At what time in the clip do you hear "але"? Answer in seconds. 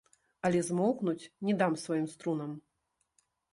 0.47-0.61